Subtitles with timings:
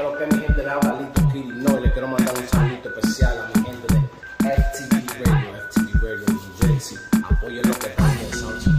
[0.00, 2.88] Pero que mi gente le habla Lito Kill, no, y le quiero mandar un saludo
[2.96, 4.00] especial a mi gente de
[4.48, 6.98] FTV Radio, FTV Radio New Jersey.
[7.22, 8.72] Apoyen lo que están pensando.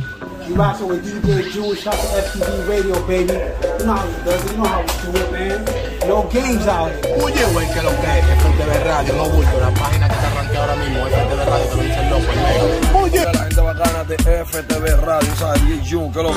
[0.47, 3.37] You rockin' with DJ Jewish House FTV Radio, baby.
[3.37, 4.51] You know how it does it.
[4.51, 6.09] You know how we do it, man.
[6.09, 7.13] No games out here.
[7.21, 10.57] Oye, güey, que lo que es FTV Radio, no bulto, la página que te arranqué
[10.57, 12.99] ahora mismo, FTV Radio, te lo dice el loco, el negro.
[12.99, 15.61] Oye, la gente bacana de FTV Radio, ¿sabes?
[15.67, 16.31] DJ que lo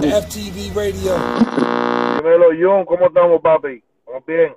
[0.00, 1.14] que FTV Radio.
[2.16, 3.84] Dímelo, John, ¿cómo estamos, papi?
[4.10, 4.54] ¿Estamos bien?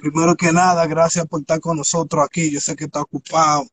[0.00, 2.50] Primero que nada, gracias por estar con nosotros aquí.
[2.50, 3.64] Yo sé que está ocupado,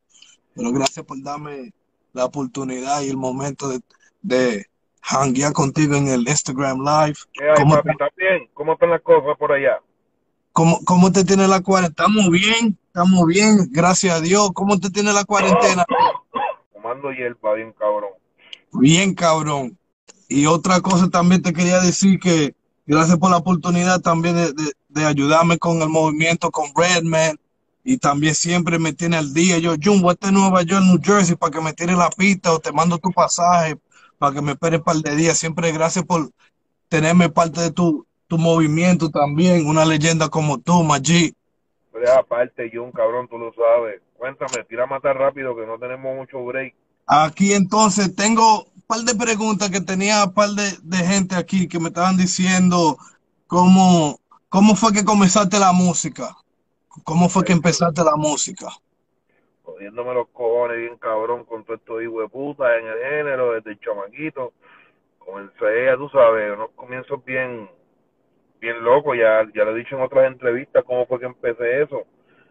[0.56, 1.74] pero gracias por darme
[2.14, 3.80] la oportunidad y el momento de,
[4.22, 4.66] de
[5.02, 7.18] hanguear contigo en el Instagram Live.
[7.34, 7.90] ¿Qué hay, ¿Cómo, papi?
[7.90, 8.50] ¿Estás bien?
[8.54, 9.80] ¿Cómo están las cosas por allá?
[10.52, 12.08] cómo, cómo te tiene la cuarentena?
[12.08, 14.52] Estamos bien, estamos bien, gracias a Dios.
[14.54, 15.86] ¿Cómo te tiene la cuarentena?
[16.74, 18.12] Tomando hierba, bien cabrón.
[18.74, 19.78] Bien, cabrón.
[20.28, 22.56] Y otra cosa también te quería decir que
[22.86, 27.40] gracias por la oportunidad también de, de- de ayudarme con el movimiento con Redman
[27.84, 29.58] y también siempre me tiene al día.
[29.58, 32.60] Yo, Jumbo, este es Nueva York, New Jersey, para que me tire la pista o
[32.60, 33.78] te mando tu pasaje
[34.20, 35.38] para que me espere un par de días.
[35.38, 36.30] Siempre gracias por
[36.90, 41.34] tenerme parte de tu, tu movimiento también, una leyenda como tú, Maggi.
[41.92, 44.02] Pero aparte, John, cabrón, tú lo sabes.
[44.18, 46.76] Cuéntame, tira a matar rápido que no tenemos mucho break.
[47.08, 51.68] Aquí entonces tengo un par de preguntas que tenía un par de, de gente aquí
[51.68, 52.98] que me estaban diciendo
[53.48, 54.19] cómo,
[54.50, 56.36] cómo fue que comenzaste la música,
[57.04, 58.68] cómo fue que empezaste la música.
[59.64, 63.72] Jodiéndome los cojones bien cabrón con todo esto hijo de puta en el género, desde
[63.72, 64.54] el chamaquito.
[65.20, 67.70] Comencé, ya tú sabes, unos comienzos bien,
[68.60, 72.04] bien locos, ya, ya lo he dicho en otras entrevistas cómo fue que empecé eso.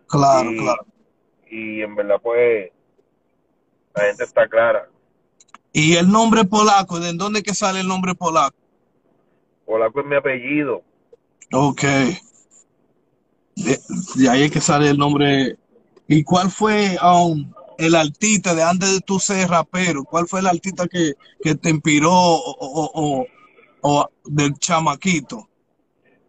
[0.06, 0.86] Claro, y, claro.
[1.50, 2.70] y en verdad pues
[3.94, 4.88] la gente está clara.
[5.72, 8.56] Y el nombre polaco, ¿de dónde que sale el nombre polaco?
[9.66, 10.82] Polaco es mi apellido.
[11.52, 11.82] Ok.
[13.56, 13.78] De,
[14.16, 15.56] de ahí es que sale el nombre.
[16.06, 20.04] ¿Y cuál fue um, el artista de antes de tú ser rapero?
[20.04, 23.26] ¿Cuál fue el artista que, que te inspiró o, o- o-
[23.82, 25.48] o del chamaquito?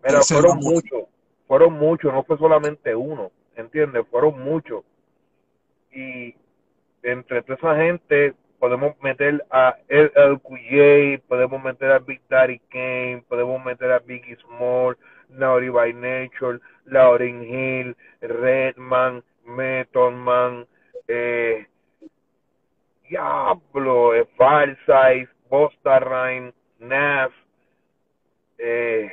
[0.04, 1.02] Mira, fueron muchos,
[1.48, 4.06] fueron muchos, no fue solamente uno, ¿entiendes?
[4.10, 4.84] Fueron muchos.
[5.92, 6.36] Y
[7.04, 10.12] entre toda esa gente podemos meter a el,
[10.42, 14.98] QJ, podemos meter a Big Daddy Kane, podemos meter a Biggie Small,
[15.30, 16.60] Naughty by Nature,
[16.92, 20.66] Lauryn Hill, Redman, Method Man,
[21.08, 21.66] eh,
[23.10, 27.32] Diablo, eh, Farsight, Busta Rhymes, Nas,
[28.58, 29.10] eh,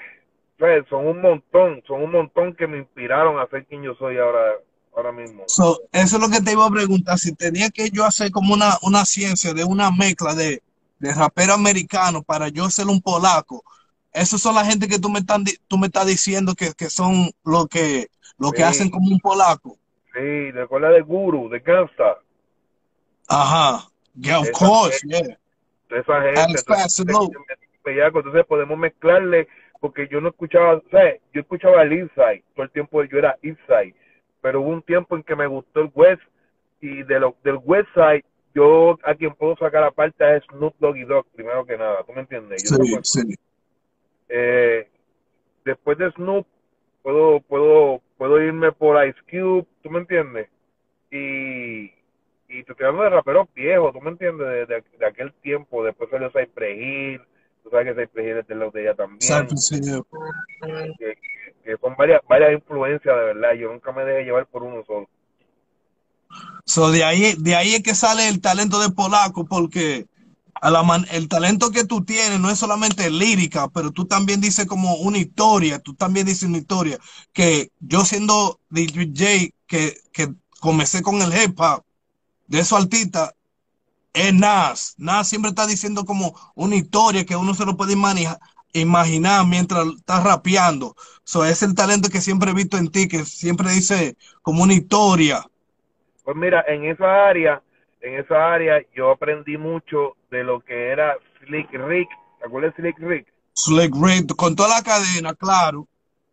[0.59, 4.19] pues, son un montón, son un montón que me inspiraron a ser quien yo soy
[4.19, 4.55] ahora,
[4.95, 5.45] ahora mismo.
[5.47, 8.55] So, eso es lo que te iba a preguntar, si tenía que yo hacer como
[8.55, 10.63] una, una ciencia de una mezcla de,
[10.99, 13.63] de rapero americano para yo ser un polaco.
[14.17, 17.31] Esos son la gente que tú me, están, tú me estás diciendo que, que son
[17.45, 18.07] lo que,
[18.39, 18.63] lo que Sí.
[18.63, 19.77] hacen como un polaco.
[20.15, 22.17] Sí, recuerda de Guru, de Gangsta,
[23.29, 23.89] Ajá.
[24.19, 25.37] Yeah, of Esa course, gente.
[25.91, 25.99] yeah.
[26.01, 26.63] esa gente.
[27.85, 28.19] Bellaco.
[28.19, 29.49] Entonces podemos mezclarle,
[29.81, 33.37] porque yo no escuchaba, o sea, yo escuchaba el Inside, todo el tiempo yo era
[33.43, 33.95] Inside,
[34.41, 36.23] pero hubo un tiempo en que me gustó el West,
[36.81, 41.05] y de lo, del West Side, yo a quien puedo sacar aparte es Snoop Doggy
[41.05, 42.63] Dogg, primero que nada, ¿tú me entiendes?
[42.65, 43.35] Yo Sí, sí.
[44.29, 44.89] Eh,
[45.65, 46.47] después de Snoop
[47.03, 50.49] puedo puedo puedo irme por Ice Cube, ¿tú me entiendes?
[51.11, 51.93] Y
[52.49, 54.47] y te estoy hablando de raperos viejos, ¿tú me entiendes?
[54.47, 57.21] De, de, de aquel tiempo, después salió Cypress Hill,
[57.63, 60.03] tú sabes que Cypress Hill es de los de ella también, Cypress Hill.
[60.99, 61.19] que,
[61.65, 65.09] que son varias varias influencias de verdad, yo nunca me dejé llevar por uno solo.
[66.65, 70.07] So, de ahí, de ahí es que sale el talento de polaco, porque
[71.11, 75.19] el talento que tú tienes no es solamente lírica, pero tú también dices como una
[75.19, 76.99] historia, tú también dices una historia,
[77.33, 81.85] que yo siendo DJ que, que comencé con el hip hop,
[82.47, 83.35] de esos artistas,
[84.13, 84.95] es Nas.
[84.99, 87.95] Nas siempre está diciendo como una historia que uno se lo puede
[88.73, 90.97] imaginar mientras está rapeando.
[91.25, 94.75] So, es el talento que siempre he visto en ti, que siempre dice como una
[94.75, 95.45] historia.
[96.25, 97.63] Pues mira, en esa área,
[98.09, 102.09] en esa área yo aprendí mucho de lo que era Slick Rick,
[102.41, 103.27] ¿te acuerdas de Slick Rick?
[103.55, 105.87] Slick Rick, con toda la cadena, claro.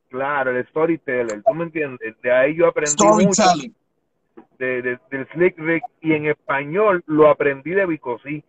[0.10, 2.16] Claro, el storyteller, ¿tú me entiendes?
[2.22, 3.76] De ahí yo aprendí mucho Storytelling.
[4.60, 8.44] de, de- del Slick Rick y en español lo aprendí de Vicosí,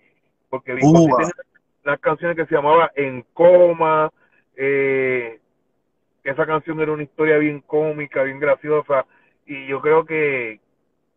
[0.51, 1.33] porque Vicosí tenía
[1.85, 4.11] unas canciones que se llamaba En Coma,
[4.57, 5.41] eh,
[6.23, 9.07] que esa canción era una historia bien cómica, bien graciosa,
[9.47, 10.61] y yo creo que,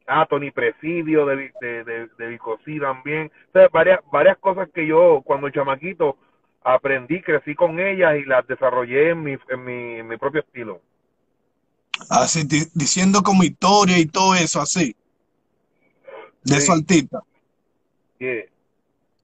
[0.07, 4.87] ah, Tony Presidio de, de, de, de Vicosí también, o sea, varias, varias cosas que
[4.87, 6.17] yo cuando chamaquito
[6.63, 10.81] aprendí, crecí con ellas y las desarrollé en mi, en mi, en mi propio estilo.
[12.09, 14.95] Así, di- diciendo como historia y todo eso, así,
[16.43, 16.79] de su Sí.
[16.79, 17.21] artista.
[18.19, 18.45] Yeah.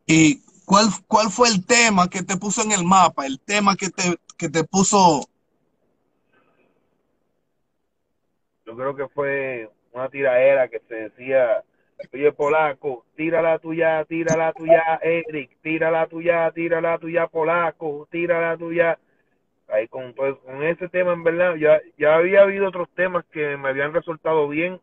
[0.06, 3.25] ¿Y cuál, cuál fue el tema que te puso en el mapa?
[3.25, 5.27] El tema que te, que te puso,
[8.65, 11.63] Yo creo que fue una tiraera que se decía,
[12.12, 17.28] oye Polaco, tira la tuya, tira la tuya, Eric, tira la tuya, tira la tuya,
[17.28, 18.98] Polaco, tira la tuya.
[19.68, 23.57] Ahí con, todo- con ese tema, en verdad, ya, ya había habido otros temas que
[23.57, 24.80] me habían resultado bien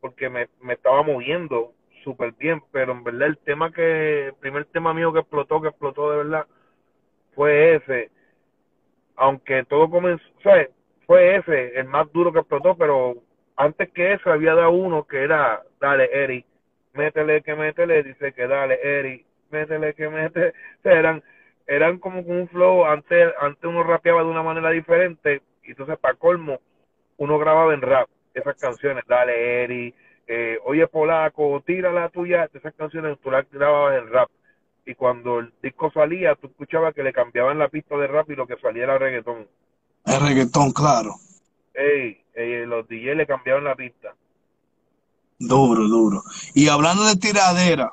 [0.00, 1.72] porque me, me estaba moviendo
[2.04, 5.68] súper bien, pero en verdad el tema que, el primer tema mío que explotó, que
[5.68, 6.46] explotó de verdad,
[7.34, 8.10] fue ese.
[9.16, 10.70] Aunque todo comenzó, ¿sabes?
[11.06, 13.14] Fue ese, el más duro que explotó, pero
[13.58, 16.44] antes que eso había dado uno que era, dale, Eri,
[16.94, 20.52] métele que métele, dice que dale, Eri, métele que métele.
[20.78, 21.22] O sea, eran,
[21.66, 25.98] eran como con un flow, antes, antes uno rapeaba de una manera diferente, y entonces
[25.98, 26.60] para colmo,
[27.16, 29.92] uno grababa en rap esas canciones, dale, Eri,
[30.28, 34.30] eh, oye Polaco, tira la tuya, esas canciones tú las grababas en rap.
[34.86, 38.36] Y cuando el disco salía, tú escuchabas que le cambiaban la pista de rap y
[38.36, 39.48] lo que salía era reggaetón.
[40.06, 41.16] el reggaetón, claro.
[41.74, 44.14] Ey, ey, los DJ le cambiaron la pista.
[45.38, 46.22] Duro, duro.
[46.54, 47.92] Y hablando de tiradera,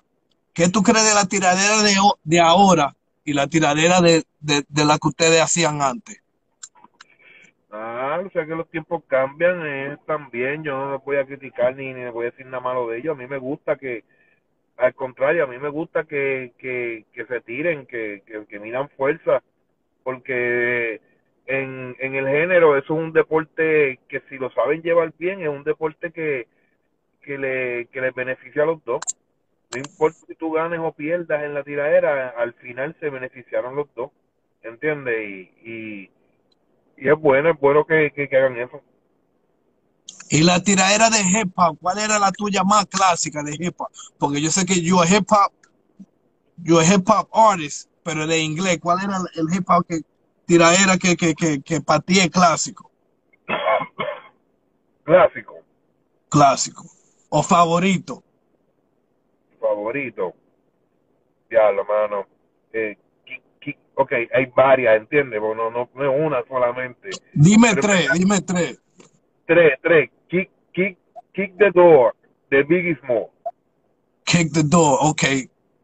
[0.54, 4.86] ¿qué tú crees de la tiradera de, de ahora y la tiradera de, de, de
[4.86, 6.22] la que ustedes hacían antes?
[7.72, 10.64] Ah, o sea que los tiempos cambian eh, también.
[10.64, 13.16] Yo no los voy a criticar ni, ni voy a decir nada malo de ellos.
[13.16, 14.06] A mí me gusta que,
[14.78, 18.90] al contrario, a mí me gusta que, que, que se tiren, que, que, que midan
[18.90, 19.44] fuerza,
[20.04, 21.02] porque
[21.48, 25.50] en, en el género eso es un deporte que si lo saben llevar bien, es
[25.50, 26.48] un deporte que,
[27.22, 29.02] que le, que les beneficia a los dos.
[29.74, 33.88] No importa si tú ganes o pierdas en la tiradera, al final se beneficiaron los
[33.96, 34.12] dos,
[34.64, 35.16] ¿entiendes?
[35.64, 36.10] Y,
[36.98, 38.82] y, es bueno, es bueno que, que, hagan eso.
[40.30, 43.90] Y la tiradera de hip hop, ¿cuál era la tuya más clásica de hip hop?
[44.18, 45.52] Porque yo sé que yo hip hop,
[46.58, 50.02] yo hip hop artist, pero de inglés, ¿cuál era el hip hop que
[50.46, 52.92] tiradera que, que, que, que para ti es clásico?
[55.04, 55.56] Clásico,
[56.30, 56.84] Clásico.
[57.30, 58.24] O favorito.
[59.60, 60.34] favorito.
[61.52, 62.26] Ya, lo mano.
[62.74, 62.98] Eh,
[63.96, 65.40] ok, hay varias, ¿entiendes?
[65.40, 67.10] Porque no, no, es una solamente.
[67.34, 68.82] Dime Pero- tres, dime tres.
[69.46, 70.10] Tres, tres.
[70.28, 70.98] Kick, kick,
[71.34, 72.16] kick the door
[72.50, 73.28] de Biggie Small.
[74.24, 75.24] Kick the door, ok.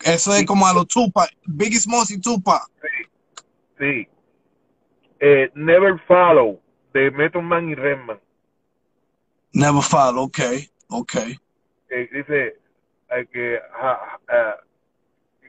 [0.04, 2.64] Eso es como a los Tupac, Biggie Smalls y Tupac.
[3.78, 4.08] Sí.
[5.24, 6.60] Eh, Never Follow
[6.94, 8.20] de Method Man y Redman.
[9.54, 10.40] Never follow, ok,
[10.90, 11.12] ok.
[11.88, 12.56] que dice
[13.12, 14.20] eh, que ja,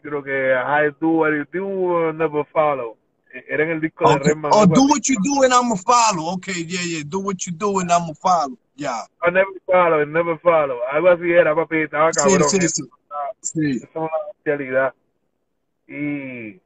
[0.03, 2.97] creo que I do what you do never follow
[3.35, 4.19] Eh, era en el disco de.
[4.19, 6.35] Redman Oh, do what you do and I'ma follow.
[6.35, 7.03] Okay, yeah, yeah.
[7.07, 8.59] Do what you do and I'ma follow.
[8.77, 9.07] Yeah.
[9.23, 12.69] I never follow and never follow algo así era papi estaba Sí, cabrón sí, eso,
[12.69, 12.91] sí.
[13.41, 13.77] Sí.
[13.77, 14.11] eso es una
[14.45, 14.95] realidad
[15.87, 16.61] y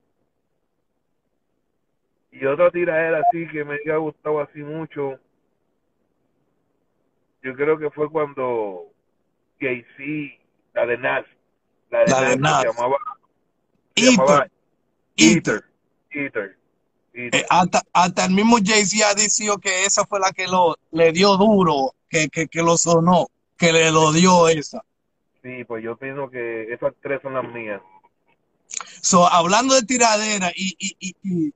[2.41, 5.19] y otra tiradera así que me haya gustado así mucho
[7.43, 8.85] yo creo que fue cuando
[9.61, 10.39] Jay-Z
[10.75, 11.25] la de Nas
[11.91, 12.61] la de La de Nas, Nas.
[12.63, 12.97] se llamaba
[13.97, 14.47] se llamaba.
[15.17, 15.65] Ether.
[16.11, 16.59] Ether.
[17.15, 17.41] Ether.
[17.41, 21.13] Eh, hasta, hasta el mismo Jay-Z ha dicho que esa fue la que lo, le
[21.13, 24.85] dio duro, que, que, que lo sonó, que le lo dio esa.
[25.43, 27.81] Sí, pues yo pienso que esas tres son las mías.
[29.01, 31.55] So, hablando de tiradera y, y, y, y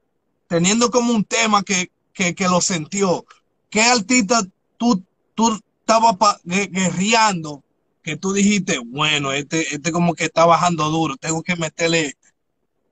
[0.50, 3.24] teniendo como un tema que, que, que lo sintió,
[3.70, 4.42] ¿qué artista
[4.76, 5.00] tú,
[5.36, 7.62] tú estabas guerreando
[8.02, 12.14] que tú dijiste, bueno, este, este como que está bajando duro, tengo que meterle,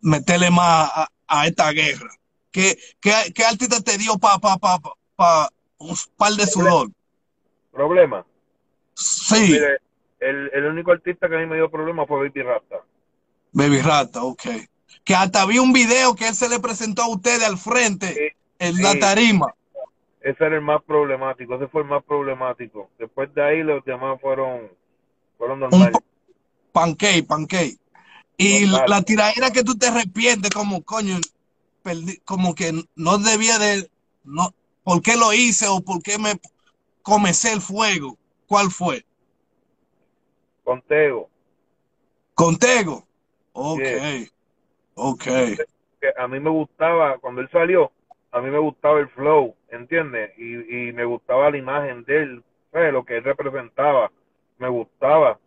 [0.00, 2.09] meterle más a, a esta guerra?
[2.53, 6.93] ¿Qué, qué, qué artista te dio pa, pa, pa, pa, pa un par de sudor?
[7.73, 8.25] ¿Problema?
[8.95, 9.79] Sí, Mire,
[10.21, 12.77] el, el único artista que a mí me dio problema fue Baby Rasta.
[13.50, 14.47] Baby Rata, ok.
[15.09, 18.37] Que hasta vi un video que él se le presentó a ustedes al frente Sí,
[18.59, 19.00] en la sí.
[19.00, 19.55] tarima.
[20.21, 22.91] Ese era el más problemático, ese fue el más problemático.
[22.99, 24.71] Después de ahí los demás fueron,
[25.38, 25.93] fueron un normales.
[25.95, 26.03] pa-
[26.73, 27.79] pancake, pancake.
[28.37, 31.17] Y la tiradera que tú te arrepientes, como coño,
[31.83, 33.91] perdí- como que no debía de,
[34.25, 34.53] no,
[34.85, 36.38] ¿por qué lo hice o por qué me
[37.00, 38.19] comencé el fuego?
[38.47, 39.07] ¿Cuál fue?
[40.65, 41.31] Con Tego,
[42.35, 43.07] Contego.
[43.55, 44.27] Ok, Yeah.
[44.99, 45.26] Ok.
[46.17, 47.93] a mí me gustaba, cuando él salió,
[48.33, 50.33] a mí me gustaba el flow, ¿entiendes?
[50.38, 52.93] Y, y me gustaba la imagen de él, ¿sabes?
[52.93, 54.11] lo que él representaba,
[54.59, 55.38] me gustaba,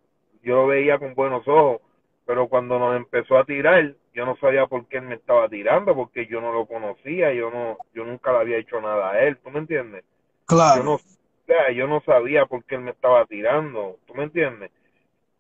[0.43, 1.81] yo lo veía con buenos ojos,
[2.25, 5.95] pero cuando nos empezó a tirar, yo no sabía por qué él me estaba tirando,
[5.95, 9.37] porque yo no lo conocía, yo no, yo nunca le había hecho nada a él,
[9.37, 10.03] ¿tú me entiendes?
[10.03, 10.83] Yo Claro.
[10.83, 10.99] no,
[11.45, 14.71] sea, yo no sabía por qué él me estaba tirando, ¿tú me entiendes?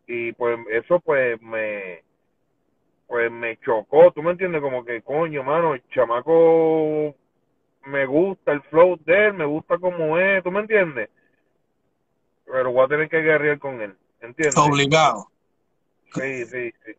[0.07, 2.03] Y pues eso pues me
[3.11, 4.61] pues me chocó, ¿tú me entiendes?
[4.61, 7.13] Como que coño, mano, el chamaco
[7.85, 11.09] me gusta el flow de él, me gusta como es, ¿tú me entiendes?
[12.45, 14.57] Pero voy a tener que guerrear con él, ¿entiendes?
[14.57, 15.29] Obligado.
[16.13, 16.91] Sí, sí, sí.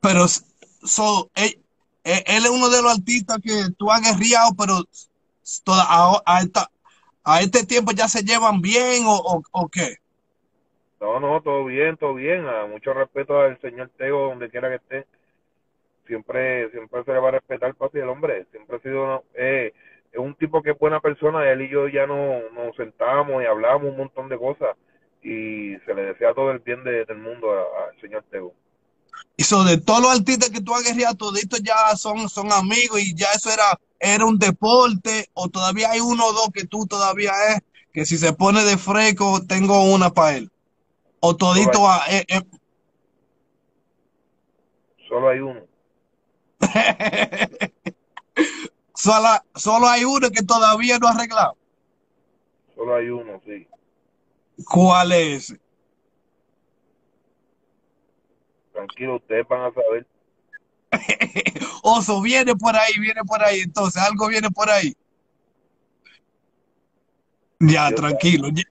[0.00, 1.60] Pero so, él,
[2.04, 4.82] él es uno de los artistas que tú has guerreado, pero
[5.62, 6.70] toda, a, a, esta,
[7.22, 9.98] a este tiempo ya se llevan bien o, o, o qué?
[11.02, 12.46] No, no, todo bien, todo bien.
[12.46, 15.06] A mucho respeto al señor Tego, donde quiera que esté.
[16.06, 18.46] Siempre, siempre se le va a respetar, papi, el hombre.
[18.52, 19.72] Siempre ha sido eh,
[20.12, 21.50] es un tipo que es buena persona.
[21.50, 24.76] Él y yo ya no, nos sentamos y hablamos un montón de cosas.
[25.24, 28.54] Y se le desea todo el bien de, del mundo al señor Tego.
[29.36, 33.00] Y so, de todos los artistas que tú has guerreado, toditos ya son, son amigos
[33.00, 36.86] y ya eso era, era un deporte, o todavía hay uno o dos que tú
[36.86, 37.60] todavía es,
[37.92, 40.51] que si se pone de fresco, tengo una para él.
[41.24, 42.42] O todito a, eh, eh.
[45.08, 45.60] Solo hay uno.
[48.94, 51.56] solo, solo hay uno que todavía no ha arreglado.
[52.74, 53.68] Solo hay uno, sí.
[54.68, 55.60] ¿Cuál es ese?
[58.72, 60.06] Tranquilo, ustedes van a saber.
[61.84, 63.60] Oso, viene por ahí, viene por ahí.
[63.60, 64.92] Entonces, algo viene por ahí.
[67.60, 68.48] Ya, Yo tranquilo.
[68.48, 68.64] Ya,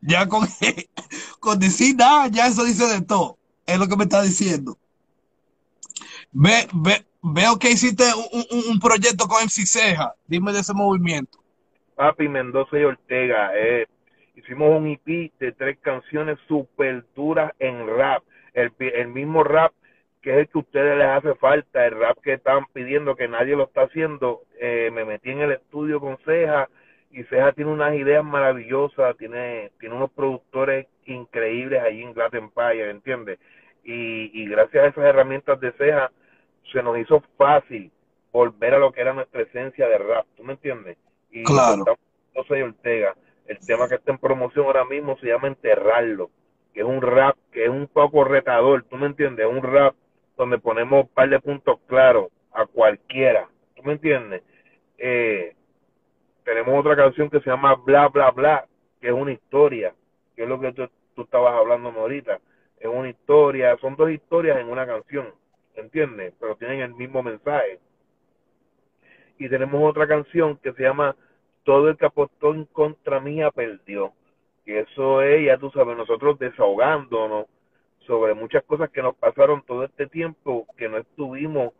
[0.00, 0.46] ya con,
[1.40, 3.38] con decir nada, ya eso dice de todo.
[3.66, 4.76] Es lo que me está diciendo.
[6.32, 10.14] Ve, ve, veo que hiciste un, un, proyecto con MC Ceja.
[10.26, 11.38] Dime de ese movimiento.
[11.96, 13.86] Papi Mendoza y Ortega, eh,
[14.36, 18.22] hicimos un EP de tres canciones super duras en rap.
[18.54, 19.72] El, el mismo rap
[20.22, 23.28] que es el que a ustedes les hace falta, el rap que están pidiendo que
[23.28, 24.42] nadie lo está haciendo.
[24.60, 26.68] Eh, me metí en el estudio con Ceja
[27.10, 32.90] y Ceja tiene unas ideas maravillosas, tiene, tiene unos productores increíbles allí en Glass Empire,
[32.90, 33.38] ¿entiendes?
[33.82, 36.10] Y, y gracias a esas herramientas de Ceja
[36.72, 37.90] se nos hizo fácil
[38.32, 40.98] volver a lo que era nuestra esencia de rap, ¿tú me entiendes?
[41.30, 41.84] Y Claro.
[42.34, 46.30] Y Ortega, el tema que está en promoción ahora mismo se llama Enterrarlo,
[46.72, 49.46] que es un rap que es un poco retador, ¿tú me entiendes?
[49.46, 49.94] Un rap
[50.36, 54.42] donde ponemos un par de puntos claros a cualquiera, ¿tú me entiendes?
[54.98, 55.56] Eh,
[56.48, 58.66] tenemos otra canción que se llama Bla Bla Bla,
[59.02, 59.94] que es una historia,
[60.34, 62.40] que es lo que tú, tú estabas hablando ahorita.
[62.80, 65.26] Es una historia, son dos historias en una canción,
[65.74, 66.32] ¿entiendes?
[66.40, 67.80] Pero tienen el mismo mensaje.
[69.36, 71.14] Y tenemos otra canción que se llama
[71.64, 74.14] Todo el que apostó en contra mía perdió.
[74.64, 77.44] Que eso es, ya tú sabes, nosotros desahogándonos
[78.06, 81.74] sobre muchas cosas que nos pasaron todo este tiempo que no estuvimos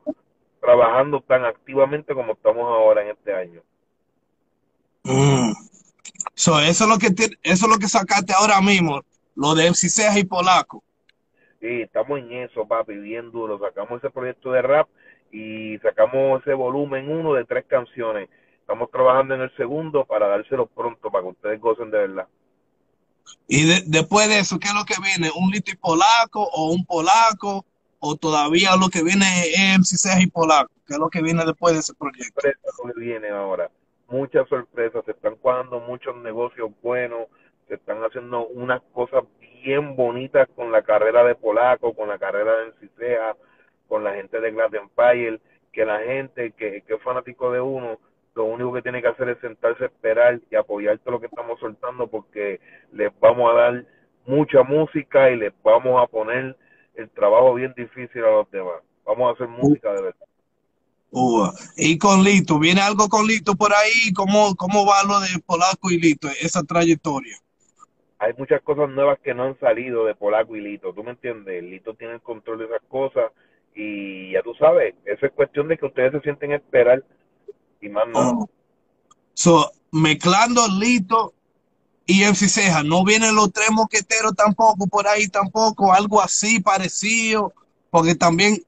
[0.60, 3.62] trabajando tan activamente como estamos ahora en este año.
[5.04, 5.52] Mm.
[6.34, 7.08] So, eso es lo que
[7.42, 9.02] eso es lo que sacaste ahora mismo,
[9.34, 10.82] lo de MC Ceja y Polaco.
[11.60, 13.58] Sí, estamos en eso, papi, bien duro.
[13.58, 14.88] Sacamos ese proyecto de rap
[15.32, 18.28] y sacamos ese volumen uno de tres canciones.
[18.60, 22.28] Estamos trabajando en el segundo para dárselo pronto, para que ustedes gocen de verdad.
[23.46, 25.30] Y de- después de eso, ¿qué es lo que viene?
[25.34, 27.64] ¿Un Lito y Polaco o un Polaco?
[28.00, 30.70] ¿O todavía lo que viene es MC Ceja y Polaco?
[30.86, 32.40] ¿Qué es lo que viene después de ese proyecto?
[32.84, 33.70] lo que viene ahora.
[34.08, 37.28] Muchas sorpresas, se están cuadrando muchos negocios buenos,
[37.68, 39.24] se están haciendo unas cosas
[39.62, 43.36] bien bonitas con la carrera de Polaco, con la carrera de Encicea,
[43.86, 45.40] con la gente de Glass Empire,
[45.72, 47.98] que la gente que, que es fanático de uno,
[48.34, 51.26] lo único que tiene que hacer es sentarse a esperar y apoyar todo lo que
[51.26, 52.60] estamos soltando porque
[52.92, 53.84] les vamos a dar
[54.26, 56.56] mucha música y les vamos a poner
[56.94, 58.82] el trabajo bien difícil a los demás.
[59.04, 60.27] Vamos a hacer música de verdad.
[61.76, 64.12] Y con Lito, ¿viene algo con Lito por ahí?
[64.14, 67.36] ¿Cómo, cómo va lo de Polaco y Lito, esa trayectoria?
[68.18, 71.62] hay muchas cosas nuevas que no han salido de Polaco y Lito, ¿tú me entiendes?
[71.62, 73.30] Lito tiene el control de esas cosas
[73.74, 77.04] y ya tú sabes, eso es cuestión de que ustedes se sienten a esperar
[77.80, 78.18] y más no.
[78.18, 78.50] Oh.
[79.34, 81.32] So, mezclando Lito
[82.06, 85.92] y MC Ceja, ¿no vienen los tres moqueteros tampoco por ahí tampoco?
[85.92, 87.52] Algo así parecido,
[87.90, 88.64] porque también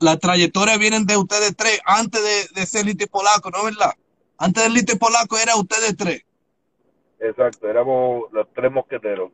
[0.00, 3.76] la trayectoria vienen de ustedes tres antes de, de ser Lito y Polaco, ¿no es
[3.76, 3.92] verdad?
[4.38, 6.22] Antes de Lito y Polaco era ustedes tres.
[7.20, 9.30] Exacto, éramos los tres mosqueteros.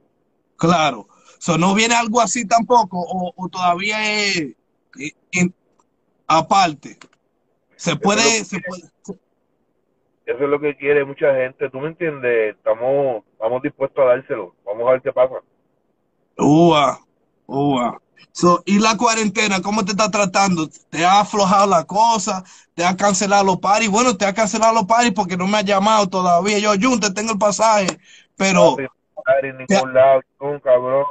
[0.56, 1.08] Claro.
[1.38, 3.00] So, ¿No viene algo así tampoco?
[3.00, 4.56] ¿O, o todavía es
[4.98, 5.50] eh,
[6.26, 6.98] aparte?
[7.76, 9.18] Se puede, Eso es se puede.
[10.26, 12.54] Eso es lo que quiere mucha gente, ¿tú me entiendes?
[12.56, 15.36] Estamos, estamos dispuestos a dárselo, vamos a ver qué pasa.
[16.36, 17.00] Ua,
[17.46, 17.98] ua.
[18.32, 20.68] So, ¿Y la cuarentena, cómo te está tratando?
[20.90, 22.44] ¿Te ha aflojado la cosa?
[22.74, 23.90] ¿Te ha cancelado los paris?
[23.90, 26.58] Bueno, te ha cancelado los paris porque no me ha llamado todavía.
[26.58, 27.98] Yo, Jun, te tengo el pasaje,
[28.36, 28.76] pero...
[28.78, 28.88] No hay
[29.24, 31.06] party en ningún lado, un cabrón.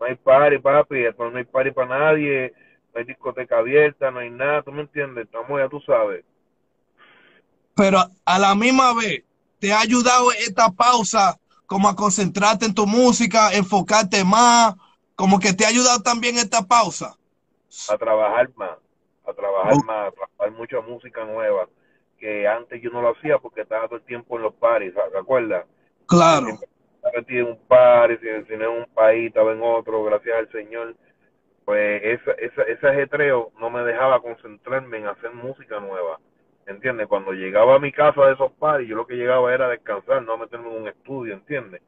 [0.00, 1.04] No hay party, papi.
[1.18, 2.52] No hay party para nadie.
[2.94, 4.62] No hay discoteca abierta, no hay nada.
[4.62, 5.24] ¿Tú me entiendes?
[5.26, 6.24] Estamos ya, tú sabes.
[7.74, 9.24] pero a la misma vez
[9.58, 14.74] te ha ayudado esta pausa como a concentrarte en tu música, enfocarte más,
[15.16, 17.16] como que te ha ayudado también esta pausa.
[17.90, 18.78] A trabajar más.
[19.26, 19.84] A trabajar Oh.
[19.84, 20.08] más.
[20.08, 21.68] A trabajar mucha música nueva.
[22.18, 24.94] Que antes yo no lo hacía porque estaba todo el tiempo en los paris.
[24.94, 25.66] ¿te acuerdas?
[26.06, 30.36] Claro, Estaba metido en un par, si, no en un país, estaba en otro, gracias
[30.38, 30.96] al Señor.
[31.64, 36.18] Pues esa, esa, ese ajetreo no me dejaba concentrarme en hacer música nueva.
[36.66, 37.06] ¿Entiendes?
[37.08, 40.38] Cuando llegaba a mi casa de esos paris, yo lo que llegaba era descansar, no
[40.38, 41.82] meterme en un estudio, ¿entiendes?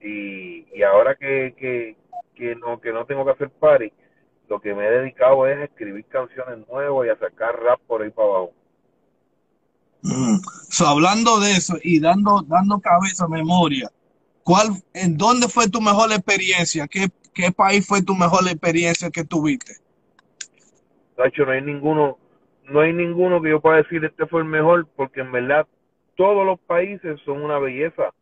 [0.00, 1.96] Y, y ahora que, que,
[2.36, 3.92] que, no, que no tengo que hacer paris,
[4.48, 8.02] lo que me he dedicado es a escribir canciones nuevas y a sacar rap por
[8.02, 8.52] ahí para abajo.
[10.02, 10.36] Mm.
[10.68, 13.90] So, hablando de eso y dando, dando cabeza, memoria,
[14.44, 16.86] ¿cuál, en dónde fue tu mejor experiencia?
[16.86, 19.74] ¿Qué, qué país fue tu mejor experiencia que tuviste?
[21.18, 22.18] Nacho, no hay ninguno,
[22.64, 25.66] no hay ninguno que yo pueda decir este fue el mejor, porque en verdad
[26.14, 28.12] todos los países son una belleza.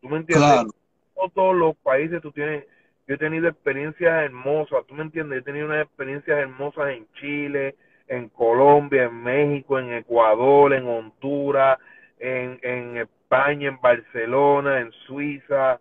[0.00, 0.48] ¿Tú me entiendes?
[0.48, 0.70] Claro,
[1.16, 2.64] No todos los países tú tienes,
[3.08, 5.38] yo he tenido experiencias hermosas, ¿tú me entiendes?
[5.38, 7.74] He tenido unas experiencias hermosas en Chile,
[8.06, 11.78] en Colombia, en México, en Ecuador, en Honduras,
[12.18, 15.80] en, en España, en Barcelona, en Suiza,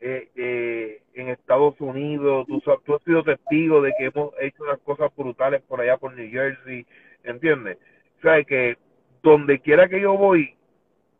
[0.00, 4.78] eh, eh, en Estados Unidos, tú, tú has sido testigo de que hemos hecho unas
[4.80, 6.86] cosas brutales por allá por New Jersey,
[7.24, 7.76] ¿entiendes?
[8.18, 8.78] O sea, que
[9.22, 10.56] donde quiera que yo voy,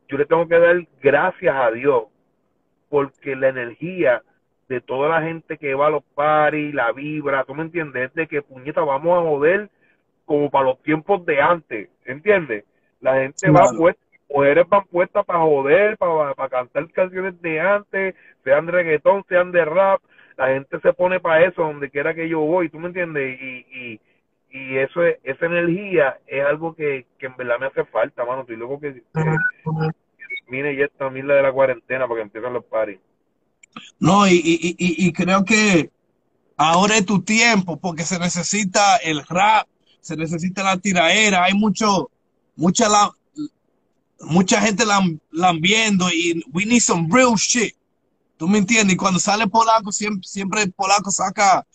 [0.09, 2.05] yo le tengo que dar gracias a Dios,
[2.89, 4.23] porque la energía
[4.69, 8.11] de toda la gente que va a los paris, la vibra, ¿tú me entiendes?
[8.11, 9.71] Es de que puñeta, vamos a joder
[10.25, 12.65] como para los tiempos de antes, ¿entiendes?
[13.01, 18.15] La gente va puesta, mujeres van puestas para joder, para, para cantar canciones de antes,
[18.43, 20.01] sean de reggaetón, sean de rap,
[20.37, 23.39] la gente se pone para eso donde quiera que yo voy, ¿tú me entiendes?
[23.41, 24.01] Y, y,
[24.51, 28.43] y eso es, esa energía es algo que, que en verdad me hace falta, mano,
[28.43, 29.01] estoy loco que, que
[30.49, 32.99] mire ya también la de la cuarentena porque empiezan los paris.
[33.99, 35.91] No, y, creo que
[36.57, 39.69] ahora es tu tiempo porque se necesita el rap,
[40.01, 42.11] se necesita la tiraera, hay mucho,
[42.57, 43.13] mucha la,
[44.21, 47.75] mucha gente lam- lambiendo y we need some real shit.
[48.37, 48.95] ¿Tú me entiendes?
[48.95, 51.67] Y cuando sale Polaco, siempre, siempre Polaco saca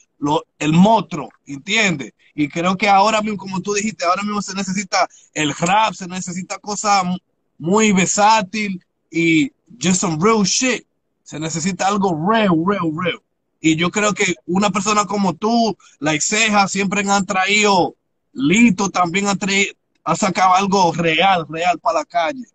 [0.60, 2.14] el motro, ¿entiendes?
[2.36, 6.08] Y creo que ahora mismo, como tú dijiste, ahora mismo se necesita el rap, se
[6.08, 7.18] necesita cosas mu-
[7.58, 10.86] muy versátil y just some real shit.
[11.30, 13.22] Se necesita algo real, real, real.
[13.60, 17.94] Y yo creo que una persona como tú, like Ceja, siempre han traído,
[18.34, 22.46] Lito también ha, traído, ha sacado algo real, real para la calle.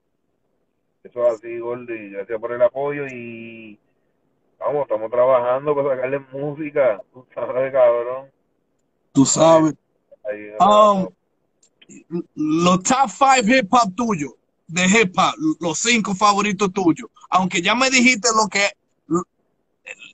[1.04, 2.10] Eso es así, Gordy.
[2.10, 3.78] Gracias por el apoyo y
[4.58, 7.00] vamos, estamos trabajando para sacarle música.
[7.12, 8.26] Tú sabes, cabrón.
[9.12, 9.74] Tú sabes.
[10.24, 11.08] Ahí, Um,
[12.34, 14.32] los top five hip hop tuyos,
[14.66, 17.08] de hip hop, los cinco favoritos tuyos.
[17.30, 18.70] Aunque ya me dijiste lo que,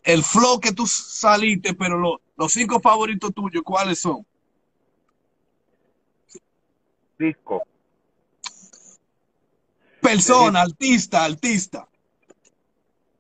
[0.03, 4.27] el flow que tú saliste, pero lo- los cinco favoritos tuyos, ¿cuáles son?
[7.19, 7.63] disco.
[10.01, 11.87] Persona, artista, artista.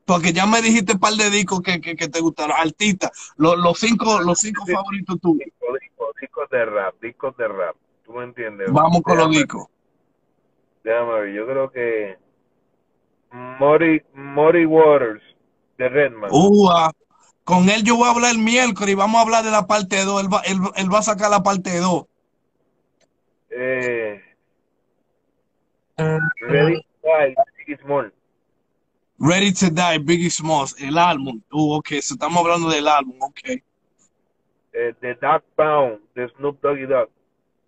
[0.06, 2.56] Porque ya me dijiste un par de discos que, que, que te gustaron.
[2.58, 5.44] Artista, los, los cinco, los cinco favoritos tuyos.
[5.44, 7.76] Disco, disco, discos de rap, discos de rap.
[8.04, 8.72] ¿Tú me entiendes?
[8.72, 9.66] Vamos con los discos.
[10.82, 12.18] Déjame ver, yo creo que
[13.32, 15.22] Mori, Mori Waters
[15.78, 16.30] de Redman.
[16.70, 16.92] Ah,
[17.44, 20.04] con él yo voy a hablar el miércoles y vamos a hablar de la parte
[20.04, 20.22] 2.
[20.22, 22.04] Él va, él, él va a sacar la parte 2.
[23.50, 24.22] Eh,
[26.40, 28.12] Ready to Die, Biggie Small.
[29.18, 31.42] Ready to Die, Biggie Smalls, el álbum.
[31.52, 33.40] Uh, ok, so estamos hablando del álbum, ok.
[34.72, 37.10] Eh, The Dark Pound de Snoop Doggy Dogg.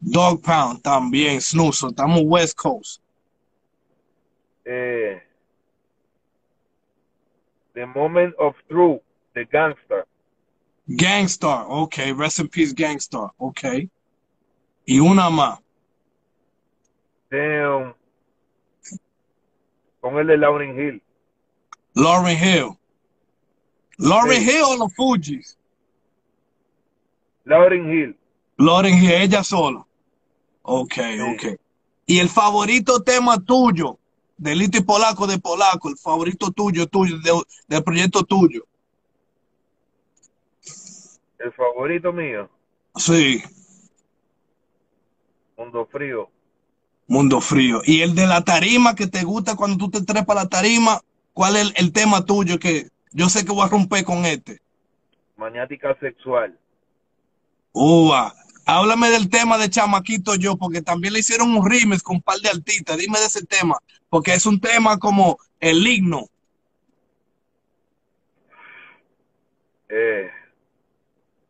[0.00, 3.01] Dog Pound también, Snoop, so estamos West Coast.
[4.64, 5.20] Eh,
[7.74, 9.02] The Moment of Truth
[9.34, 10.04] de Gangsta.
[10.88, 13.88] Gangstar, ok, rest in peace Gangstar, ok.
[14.84, 15.58] Y una más.
[17.30, 17.94] Damn.
[20.00, 21.02] Con el de Lauryn Hill.
[21.94, 22.76] Lauren Hill.
[23.98, 24.50] Lauren Sí.
[24.50, 25.56] Hill o los Fujis.
[27.44, 28.16] Lauryn Hill.
[28.58, 29.86] Lauren Hill, ella sola.
[30.62, 30.98] Ok,
[31.32, 31.58] ok.
[32.06, 33.98] Y el favorito tema tuyo,
[34.36, 38.64] de Lito y Polaco de Polaco, el favorito tuyo, tuyo, de- del proyecto tuyo.
[41.38, 42.48] El favorito mío,
[42.96, 43.42] Sí,
[45.56, 46.28] Mundo Frío.
[47.08, 47.80] Mundo Frío.
[47.84, 51.00] Y el de la tarima que te gusta cuando tú te trepas la tarima,
[51.32, 54.60] ¿cuál es el, el tema tuyo que yo sé que voy a romper con este?
[55.36, 56.58] Maniática sexual.
[57.72, 58.34] Uva,
[58.66, 62.38] háblame del tema de Chamaquito Yo, porque también le hicieron un remix con un par
[62.38, 62.96] de artistas.
[62.96, 63.76] Dime de ese tema,
[64.08, 66.26] porque es un tema como el himno.
[69.88, 70.30] Eh,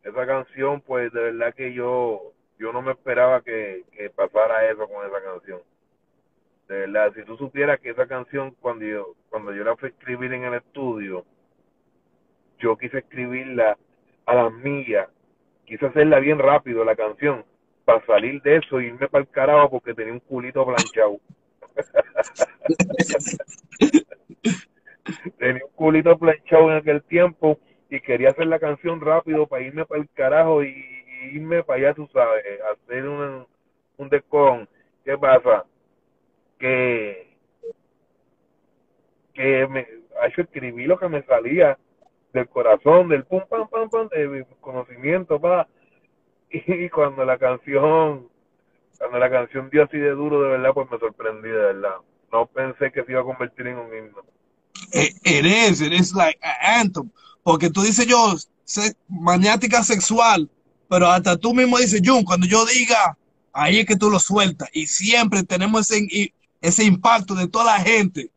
[0.03, 4.87] esa canción, pues de verdad que yo, yo no me esperaba que, que pasara eso
[4.87, 5.61] con esa canción.
[6.67, 9.91] De verdad, si tú supieras que esa canción, cuando yo, cuando yo la fui a
[9.91, 11.25] escribir en el estudio,
[12.59, 13.77] yo quise escribirla
[14.25, 15.09] a las millas,
[15.65, 17.45] quise hacerla bien rápido la canción,
[17.85, 21.19] para salir de eso y irme para el carajo porque tenía un culito planchado.
[25.37, 29.85] tenía un culito planchado en aquel tiempo y quería hacer la canción rápido para irme
[29.85, 33.45] para el carajo y, y irme para allá, tú sabes, hacer un,
[33.97, 34.67] un descon.
[35.03, 35.65] ¿Qué pasa?
[36.57, 37.27] Que,
[39.33, 39.85] que me,
[40.35, 41.77] yo escribí lo que me salía
[42.33, 45.67] del corazón, del pum, pam, pam, pam, de mi conocimiento, pa.
[46.49, 48.27] Y cuando la canción,
[48.97, 51.95] cuando la canción dio así de duro, de verdad, pues me sorprendí, de verdad.
[52.31, 54.23] No pensé que se iba a convertir en un himno.
[54.91, 57.09] It, it is, like an anthem.
[57.43, 58.35] Porque tú dices yo,
[59.07, 60.49] maniática sexual,
[60.89, 63.17] pero hasta tú mismo dices, Jun, cuando yo diga,
[63.51, 64.69] ahí es que tú lo sueltas.
[64.73, 68.31] Y siempre tenemos ese, ese impacto de toda la gente,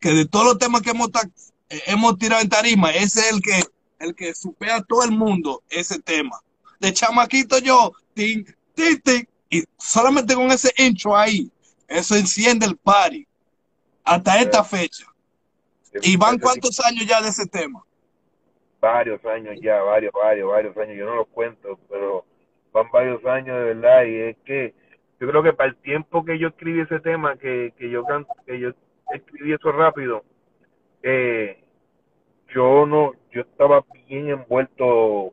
[0.00, 1.30] que de todos los temas que hemos, eh,
[1.68, 3.60] hemos tirado en tarima, ese es el que,
[4.00, 6.38] el que supera a todo el mundo ese tema.
[6.80, 11.50] De chamaquito yo, tin, tin, tin, y solamente con ese intro ahí,
[11.88, 13.26] eso enciende el party.
[14.04, 15.04] Hasta esta fecha.
[16.02, 17.82] ¿Y van cuántos años ya de ese tema?
[18.80, 22.24] varios años ya, varios, varios, varios años, yo no los cuento, pero
[22.72, 24.74] van varios años de verdad y es que
[25.20, 28.26] yo creo que para el tiempo que yo escribí ese tema, que, que yo can-
[28.46, 28.70] que yo
[29.12, 30.24] escribí eso rápido,
[31.02, 31.62] eh,
[32.54, 35.32] yo no, yo estaba bien envuelto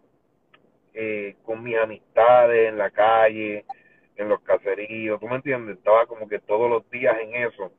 [0.94, 3.66] eh, con mis amistades en la calle,
[4.16, 5.78] en los caseríos, ¿tú me entiendes?
[5.78, 7.72] Estaba como que todos los días en eso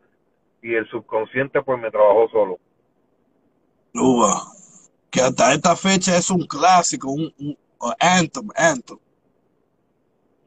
[0.63, 2.59] y el subconsciente pues me trabajó solo.
[3.95, 4.43] Uva,
[5.11, 8.99] que hasta esta fecha es un clásico, un, un- un anthem, anthem.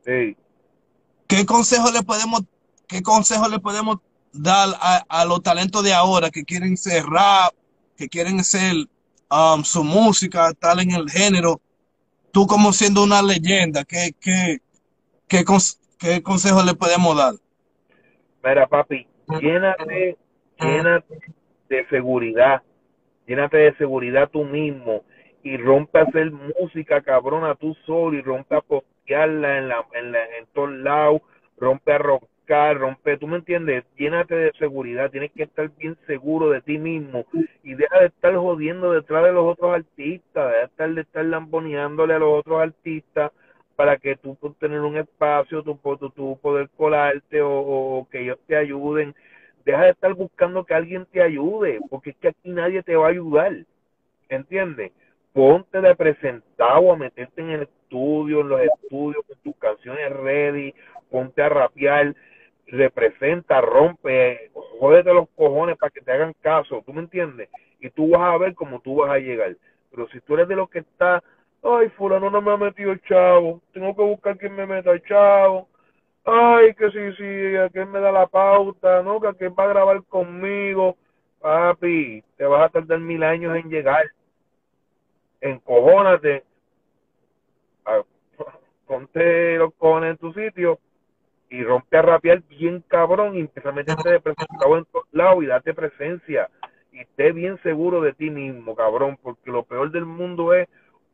[0.05, 0.35] Sí.
[1.27, 2.41] ¿Qué consejo le podemos,
[2.87, 3.97] qué consejo le podemos
[4.33, 7.53] dar a, a los talentos de ahora que quieren ser rap,
[7.97, 8.75] que quieren ser
[9.31, 11.61] um, su música, tal en el género?
[12.31, 14.59] Tú como siendo una leyenda, ¿qué, qué,
[15.27, 17.35] qué, cons- qué consejo le podemos dar?
[18.43, 19.07] Mira, papi,
[19.39, 20.17] llénate,
[20.59, 21.19] llénate
[21.69, 22.61] de seguridad,
[23.27, 25.03] llénate de seguridad tú mismo
[25.43, 30.11] y rompe a hacer música cabrona tú solo y rompe a postearla en la, en
[30.11, 31.21] la, en todos lados,
[31.57, 31.97] rompe a
[32.49, 37.25] rompe, tú me entiendes, llénate de seguridad, tienes que estar bien seguro de ti mismo
[37.63, 41.25] y deja de estar jodiendo detrás de los otros artistas, deja de estar, de estar
[41.25, 43.31] lamboneándole a los otros artistas
[43.75, 48.21] para que tú puedas tener un espacio, tú, tú, tú poder colarte o, o que
[48.21, 49.15] ellos te ayuden.
[49.63, 53.07] Deja de estar buscando que alguien te ayude, porque es que aquí nadie te va
[53.07, 53.53] a ayudar.
[54.27, 54.91] ¿Entiendes?
[55.31, 60.73] Ponte de presentado a meterte en el estudio, en los estudios, con tus canciones ready,
[61.09, 62.15] ponte a rapear,
[62.71, 67.49] representa, rompe, jódete los cojones para que te hagan caso, ¿tú me entiendes?
[67.79, 69.55] Y tú vas a ver cómo tú vas a llegar.
[69.91, 71.23] Pero si tú eres de los que está,
[71.63, 75.03] ay, fulano no me ha metido el chavo, tengo que buscar quien me meta el
[75.03, 75.67] chavo,
[76.25, 79.19] ay, que si, si, aquel me da la pauta, ¿no?
[79.19, 80.95] Que aquel va a grabar conmigo,
[81.39, 84.05] papi, te vas a tardar mil años en llegar.
[85.41, 86.43] Encojónate,
[88.87, 90.79] ponte los cojones en tu sitio
[91.49, 95.43] y rompe a rapear bien cabrón y empieza a meterte de presentado en todos lados
[95.43, 96.49] y date presencia
[96.91, 100.67] y esté bien seguro de ti mismo, cabrón, porque lo peor del mundo es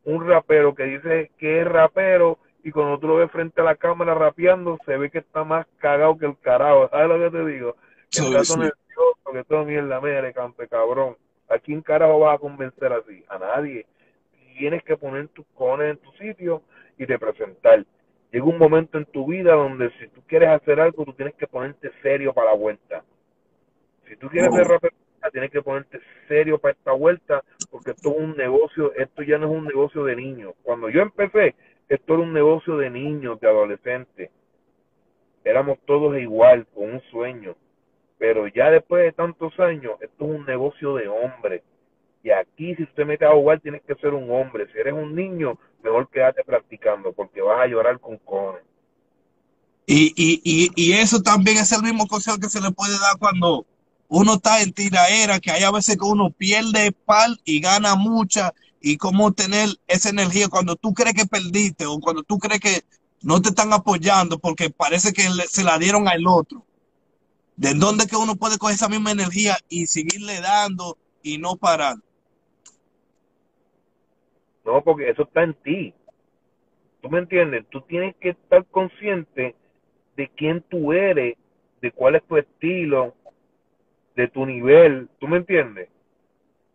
[0.03, 3.75] un rapero que dice que es rapero y cuando tú lo ves frente a la
[3.75, 7.45] cámara rapeando se ve que está más cagado que el carajo, ¿sabes lo que te
[7.45, 7.75] digo?
[8.11, 8.53] Que Sí, está sí.
[8.53, 11.17] todo nervioso, que todo mierda, mire, cante cabrón.
[11.49, 13.23] ¿A quién carajo vas a convencer así?
[13.29, 13.85] A nadie.
[14.57, 16.63] Tienes que poner tus cojones en tu sitio
[16.97, 17.85] y te presentar.
[18.35, 21.47] Llega un momento en tu vida donde si tú quieres hacer algo, tú tienes que
[21.47, 23.01] ponerte serio para la vuelta.
[24.09, 24.93] Si tú quieres ser rapero,
[25.31, 29.45] tienes que ponerte serio para esta vuelta, porque esto es un negocio, esto ya no
[29.45, 30.53] es un negocio de niños.
[30.63, 31.55] Cuando yo empecé,
[31.87, 34.29] esto era un negocio de niños, de adolescentes.
[35.45, 37.55] Éramos todos igual, con un sueño.
[38.17, 41.63] Pero ya después de tantos años, esto es un negocio de hombres.
[42.25, 44.65] Y aquí si usted mete a jugar, tienes que ser un hombre.
[44.73, 48.63] Si eres un niño, mejor quédate practicando, porque vas a llorar con cojones.
[49.85, 53.19] Y, y, y, y eso también es el mismo consejo que se le puede dar
[53.19, 53.67] cuando
[54.07, 58.55] uno está en tiraera, que hay a veces que uno pierde pal y gana mucha,
[58.81, 62.81] y cómo tener esa energía cuando tú crees que perdiste o cuando tú crees que
[63.21, 66.65] no te están apoyando porque parece que se la dieron al otro.
[67.55, 71.97] ¿De dónde que uno puede coger esa misma energía y seguirle dando y no parar?
[74.65, 75.93] No, porque eso está en ti.
[77.01, 77.65] ¿Tú me entiendes?
[77.69, 79.55] Tú tienes que estar consciente
[80.17, 81.37] de quién tú eres,
[81.81, 83.13] de cuál es tu estilo,
[84.15, 85.07] de tu nivel.
[85.19, 85.89] ¿Tú me entiendes?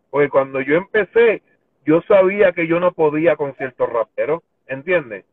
[0.09, 1.41] Porque cuando yo empecé,
[1.85, 5.25] yo sabía que yo no podía con ciertos raperos, ¿entiendes?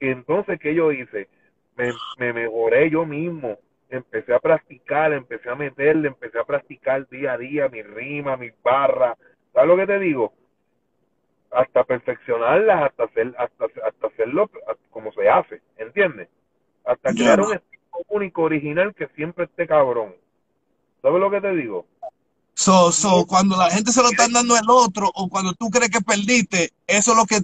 [0.00, 1.28] Y entonces, ¿qué yo hice?
[1.76, 3.58] Me, me mejoré yo mismo.
[3.90, 8.54] Empecé a practicar, empecé a meterle, empecé a practicar día a día mi rima, mis
[8.62, 9.18] barras.
[9.52, 10.32] ¿Sabes lo que te digo?
[11.52, 14.50] Hasta perfeccionarlas, hasta hacer, hasta, hasta hacerlo
[14.90, 16.28] como se hace, ¿entiendes?
[16.84, 20.14] Hasta crear un estilo único, original, que siempre esté cabrón.
[21.02, 21.86] ¿Sabes lo que te digo?
[22.54, 25.90] So, so, cuando la gente se lo están dando el otro o cuando tú crees
[25.90, 27.40] que perdiste, eso es lo que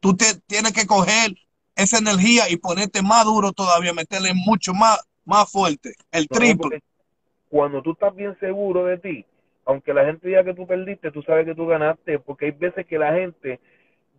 [0.00, 1.34] tú te tienes que coger
[1.76, 6.82] esa energía y ponerte más duro todavía, meterle mucho más, más fuerte, el triple.
[7.50, 9.26] Cuando tú estás bien seguro de ti,
[9.64, 12.86] aunque la gente diga que tú perdiste, tú sabes que tú ganaste, porque hay veces
[12.86, 13.60] que la gente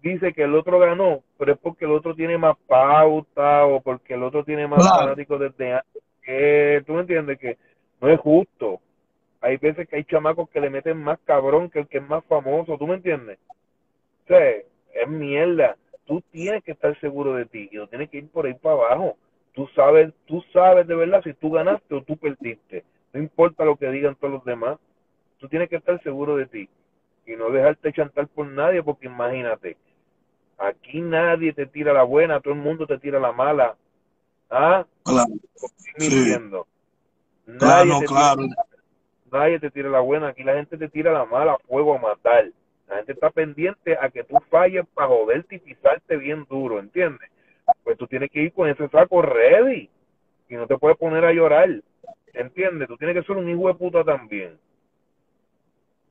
[0.01, 4.13] dice que el otro ganó, pero es porque el otro tiene más pauta o porque
[4.13, 5.03] el otro tiene más Claro.
[5.03, 6.03] fanáticos desde antes.
[6.21, 7.37] que- ¿Tú me entiendes?
[7.37, 7.57] Que
[8.01, 8.79] no es justo.
[9.41, 12.23] Hay veces que hay chamacos que le meten más cabrón que el que es más
[12.25, 13.37] famoso, ¿tú me entiendes?
[14.23, 15.77] O sea, es mierda.
[16.05, 18.73] Tú tienes que estar seguro de ti y no tienes que ir por ahí para
[18.75, 19.17] abajo.
[19.53, 22.83] Tú sabes, tú sabes de verdad si tú ganaste o tú perdiste.
[23.13, 24.77] No importa lo que digan todos los demás.
[25.39, 26.69] Tú tienes que estar seguro de ti
[27.25, 29.77] y no dejarte chantar por nadie porque imagínate,
[30.57, 33.75] aquí nadie te tira la buena, todo el mundo te tira la mala.
[34.49, 34.85] ¿Ah?
[35.03, 35.33] Claro,
[35.97, 36.09] Sí.
[36.09, 36.67] mintiendo.
[37.45, 38.41] Nadie claro, te claro.
[38.43, 38.55] tira
[39.31, 41.99] nadie te tira la buena, aquí la gente te tira la mala a fuego a
[41.99, 42.45] matar.
[42.87, 47.29] La gente está pendiente a que tú falles para joderte y pisarte bien duro, ¿entiendes?
[47.83, 49.89] Pues tú tienes que ir con ese saco ready
[50.47, 51.69] y no te puedes poner a llorar,
[52.33, 52.87] ¿entiendes?
[52.87, 54.57] Tú tienes que ser un hijo de puta también.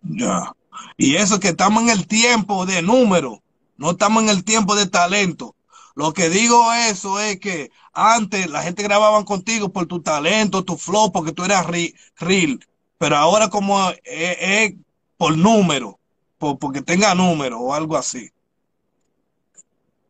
[0.04, 0.52] Ya.
[0.96, 3.42] Y eso que estamos en el tiempo de número,
[3.76, 5.54] no estamos en el tiempo de talento.
[5.96, 10.76] Lo que digo eso es que antes la gente grababa contigo por tu talento, tu
[10.76, 12.58] flow, porque tú eras re- real.
[12.98, 14.74] Pero ahora como es, es
[15.16, 15.98] por número,
[16.38, 18.30] por, porque tenga número o algo así.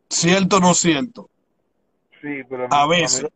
[0.09, 1.29] ¿Cierto o no cierto?
[2.23, 3.27] Sí, pero A mí- veces.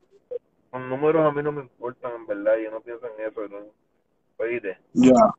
[0.73, 3.41] los números a mí no me importan, en verdad, yo no pienso en eso.
[3.49, 3.59] ¿no?
[4.39, 5.35] Oíste, Ya.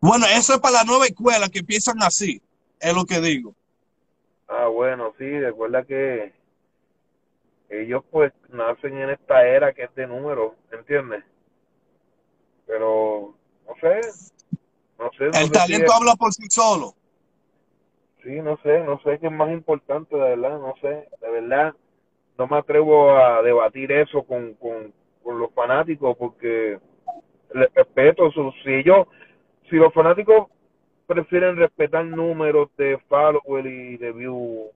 [0.00, 2.40] Bueno, eso es para la nueva escuela que piensan así,
[2.80, 3.54] es lo que digo.
[4.48, 6.32] ah, bueno, sí, recuerda que
[7.70, 11.24] ellos pues nacen en esta era que es de números, ¿entiendes?
[12.66, 13.34] Pero,
[13.66, 14.00] no sé,
[14.98, 15.26] no sé.
[15.32, 16.94] no sé El si talento es- habla por sí solo.
[18.22, 21.74] Sí, no sé, no sé qué es más importante, de verdad, no sé, de verdad,
[22.38, 24.92] no me atrevo a debatir eso con, con,
[25.24, 26.78] con los fanáticos porque
[27.54, 29.08] les respeto, su- si ellos,
[29.72, 30.48] si los fanáticos
[31.06, 34.70] prefieren respetar números de follower y de view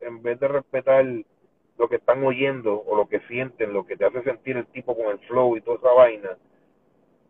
[0.00, 1.06] en vez de respetar
[1.78, 4.96] lo que están oyendo o lo que sienten, lo que te hace sentir el tipo
[4.96, 6.30] con el flow y toda esa vaina,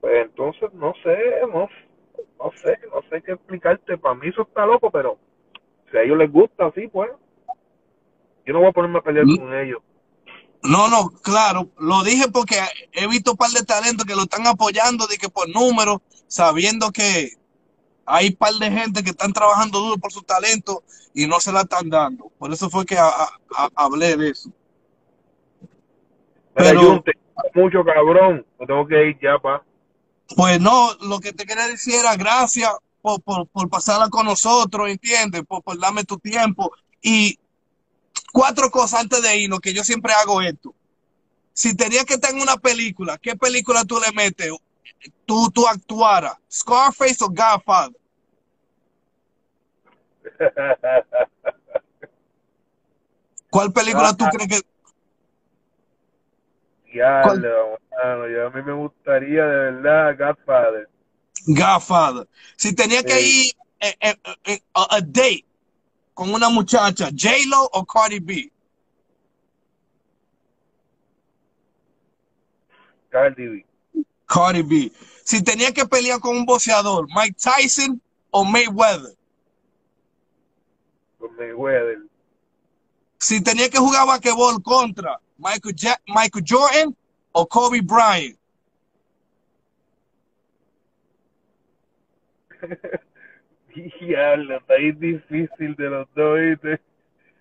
[0.01, 1.18] pues entonces no sé,
[1.53, 1.68] no,
[2.38, 5.18] no sé, no sé qué explicarte, para mí eso está loco, pero
[5.90, 7.11] si a ellos les gusta así, pues
[8.46, 9.37] yo no voy a ponerme a pelear Mm.
[9.37, 9.83] con ellos.
[10.62, 12.55] No, no, claro, lo dije porque
[12.92, 15.98] he visto un par de talentos que lo están apoyando de que por números,
[16.33, 17.37] sabiendo que
[18.07, 21.53] hay un par de gente que están trabajando duro por su talento y no se
[21.53, 22.33] la están dando.
[22.38, 24.51] Por eso fue que a- a- a- hablé de eso.
[26.55, 27.05] Pero-
[27.55, 29.62] mucho cabrón, me tengo que ir ya, pa.
[30.35, 32.71] Pues no, lo que te quería decir era gracias
[33.03, 35.42] por, por, por pasarla con nosotros, ¿entiendes?
[35.47, 36.73] Por, por darme tu tiempo.
[37.03, 37.38] Y
[38.33, 40.75] cuatro cosas antes de irnos, que yo siempre hago esto.
[41.53, 44.51] Si tenías que estar en una película, ¿qué película tú le metes?
[45.26, 47.96] Tú, tú actuara, Scarface o Godfather.
[53.50, 54.31] ¿Cuál película tú Ah.
[54.33, 54.61] crees que
[56.92, 60.88] Diablo, mano, yo a mí me gustaría de verdad Godfather.
[61.46, 62.28] Godfather?
[62.57, 65.44] Si tenías que ir eh, eh, eh, a, a date
[66.14, 68.52] con una muchacha, J-Lo o Cardi B.
[73.11, 73.66] Cardi B.
[74.33, 74.92] Cardi B.
[75.25, 79.14] Si tenía que pelear con un boxeador, Mike Tyson o Mayweather.
[81.38, 81.99] Mayweather.
[83.18, 86.97] Si tenía que jugar basquetbol contra Michael, Ja- Michael Jordan
[87.33, 88.37] o Kobe Bryant.
[94.01, 96.81] Diablo, está ahí difícil de los dos, ¿viste?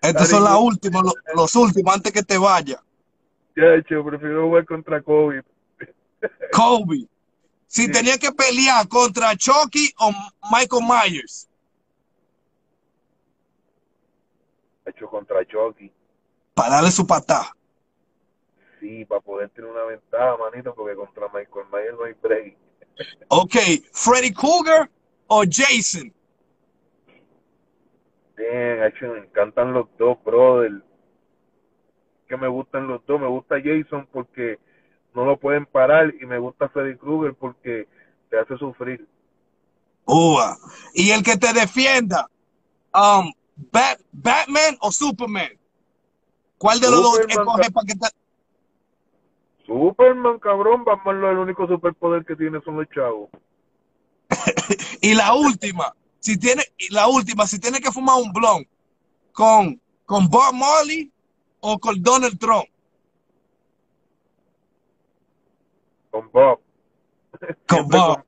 [0.00, 2.80] Estos son las últimas, lo- los, últimos antes que te vaya.
[3.56, 5.42] Chacho, prefiero jugar contra Kobe.
[6.52, 7.06] Kobe.
[7.66, 10.12] Si tenía que pelear contra Chucky o
[10.50, 11.48] Michael Myers.
[14.84, 15.90] Chacho, contra Chucky.
[16.54, 17.56] Para darle su patada.
[18.78, 22.56] Sí, para poder tener una ventaja, manito, porque contra Michael Myers no hay break.
[23.28, 23.54] Ok,
[23.92, 24.90] Freddy Krueger
[25.28, 26.12] o Jason.
[28.36, 30.82] Bien, chacho, me encantan los dos, brother.
[32.28, 33.20] Que me gustan los dos.
[33.20, 34.58] Me gusta Jason porque
[35.14, 37.88] no lo pueden parar y me gusta Freddy Krueger porque
[38.30, 39.06] te hace sufrir.
[40.06, 40.56] Ua.
[40.94, 42.28] Y el que te defienda,
[42.94, 43.32] um,
[43.70, 45.50] Bat- Batman o Superman.
[46.58, 48.08] ¿Cuál de los dos Superman, escoge para que te...
[49.66, 53.30] Superman, cabrón, Batman lo el único superpoder que tiene son los chavos.
[55.00, 58.66] Y la última, si tiene, y la última, si tiene que fumar un blon
[59.32, 61.10] con, con Bob Marley
[61.60, 62.66] o con Donald Trump.
[66.12, 66.60] Con Bob.
[67.66, 68.22] Con Bob.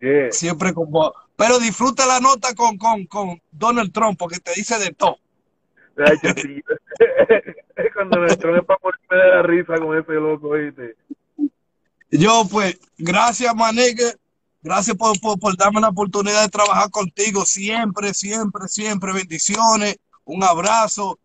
[0.00, 0.30] Yeah.
[0.30, 1.14] Siempre con Bob.
[1.34, 5.18] Pero disfruta la nota con, con, con Donald Trump porque te dice de todo.
[5.96, 6.62] Chacho, sí.
[7.94, 10.94] Cuando me entró es para ponerme de la risa con ese loco, ¿viste?
[12.10, 14.14] Yo, pues, gracias, Manique.
[14.62, 17.46] Gracias por, por, por darme la oportunidad de trabajar contigo.
[17.46, 19.14] Siempre, siempre, siempre.
[19.14, 19.96] Bendiciones.
[20.24, 21.18] Un abrazo.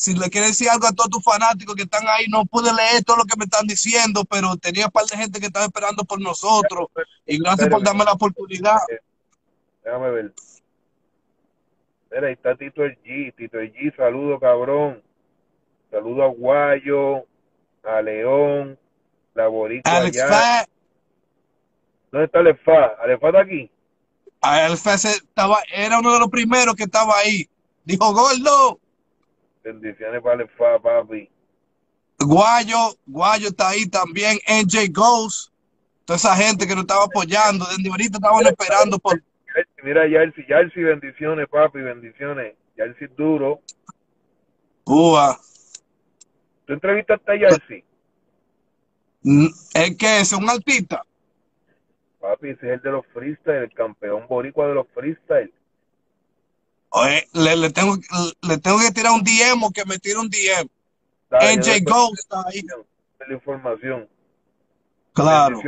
[0.00, 3.04] Si le quieres decir algo a todos tus fanáticos que están ahí, no pude leer
[3.04, 6.04] todo lo que me están diciendo, pero tenía un par de gente que estaba esperando
[6.04, 6.88] por nosotros.
[7.26, 8.78] Y gracias por darme la oportunidad.
[9.84, 10.32] Déjame ver.
[12.10, 13.34] Mira, ahí está Tito el G.
[13.36, 15.02] Tito el G, saludo, cabrón.
[15.90, 17.26] Saludo a Guayo,
[17.84, 18.78] a León,
[19.34, 20.66] la Boricua Alex allá.
[22.10, 22.86] ¿Dónde está Alefa?
[23.04, 23.70] ¿Alefa está aquí?
[24.96, 27.46] Se- estaba, era uno de los primeros que estaba ahí.
[27.84, 28.80] Dijo, gordo,
[29.62, 31.30] Bendiciones para papi.
[32.18, 35.52] Guayo, Guayo está ahí también, NJ Ghost,
[36.04, 39.22] toda esa gente que nos estaba apoyando, desde ahorita estaban esperando por
[39.82, 42.54] Mira, Yarsi, Yarsi, bendiciones, papi, bendiciones.
[42.76, 43.60] Yarsi es duro.
[44.84, 45.38] Cuba.
[46.66, 47.84] ¿Tú entrevistaste a Yarsi?
[49.22, 51.02] Mm, Es que es un artista.
[52.20, 55.52] Papi, ese es el de los freestyle, el campeón boricua de los freestyle.
[56.90, 57.96] Oye, le, le tengo,
[58.42, 60.68] le tengo que tirar un DM o que me tire un DM.
[61.30, 62.62] Dale, NJ Ghost está ahí.
[63.28, 64.08] la información.
[65.12, 65.60] Claro.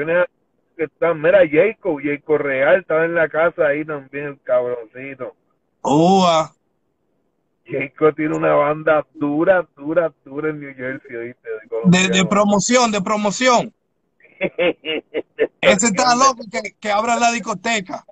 [0.76, 1.20] Están.
[1.20, 5.37] Mira, Jacob, Jacob Real estaba en la casa ahí también, el cabroncito.
[5.80, 6.52] Cuba.
[7.64, 11.48] Jacob tiene una banda dura, dura, dura en New Jersey, ¿oíste?
[11.48, 12.28] De, De, de colombiano.
[12.28, 13.72] promoción, de promoción.
[15.61, 18.04] Ese está loco que, que abra la discoteca.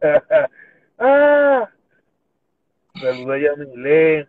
[0.98, 1.68] ah,
[3.00, 4.28] saluda a Yamilé.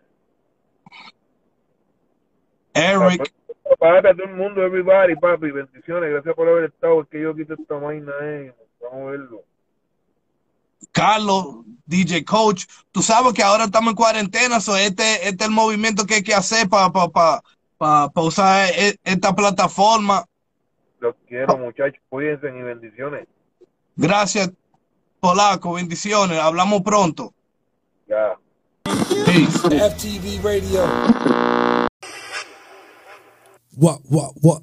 [2.74, 3.32] Eric.
[3.78, 7.34] Papi, a todo el mundo, everybody, papi, bendiciones, gracias por haber estado, es que yo
[7.34, 9.42] quito esta vaina, eh, vamos a verlo.
[10.92, 15.54] Carlos, DJ Coach, tú sabes que ahora estamos en cuarentena, so este, este es el
[15.54, 17.42] movimiento que hay que hacer para pa, pa,
[17.76, 20.24] pa- pa usar e- esta plataforma.
[21.00, 23.26] Los quiero, muchachos, cuídense y bendiciones.
[23.96, 24.52] Gracias,
[25.18, 27.34] Polaco, bendiciones, hablamos pronto.
[28.06, 28.36] Ya.
[29.26, 29.56] Peace.
[29.58, 30.86] FTV Radio.
[33.74, 34.62] What, what, what?